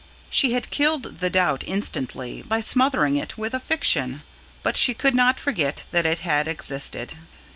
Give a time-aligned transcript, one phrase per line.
[0.31, 4.23] She had killed the doubt, instantly, by smothering it with a fiction;
[4.63, 7.13] but she could not forget that it had existed.